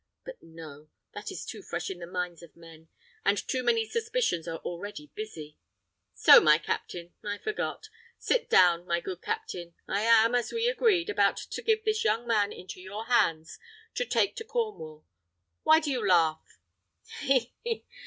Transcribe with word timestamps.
But 0.25 0.41
no, 0.41 0.89
that 1.13 1.29
is 1.29 1.45
too 1.45 1.61
fresh 1.61 1.91
in 1.91 1.99
the 1.99 2.07
minds 2.07 2.41
of 2.41 2.55
men, 2.55 2.87
and 3.23 3.37
too 3.37 3.61
many 3.61 3.87
suspicions 3.87 4.47
are 4.47 4.57
already 4.61 5.11
busy. 5.13 5.59
So, 6.15 6.41
my 6.41 6.57
captain 6.57 7.13
I 7.23 7.37
forgot. 7.37 7.87
Sit 8.17 8.49
down, 8.49 8.87
my 8.87 8.99
good 8.99 9.21
captain. 9.21 9.75
I 9.87 10.01
am, 10.01 10.33
as 10.33 10.51
we 10.51 10.65
agreed, 10.67 11.11
about 11.11 11.37
to 11.37 11.61
give 11.61 11.85
this 11.85 12.03
young 12.03 12.25
man 12.25 12.51
into 12.51 12.81
your 12.81 13.05
hands 13.05 13.59
to 13.93 14.03
take 14.03 14.35
to 14.37 14.43
Cornwall. 14.43 15.05
Why 15.61 15.79
do 15.79 15.91
you 15.91 16.03
laugh?" 16.07 16.57
"He! 17.19 17.53
he! 17.63 17.85